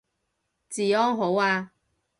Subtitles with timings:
[0.67, 1.73] 治安好啊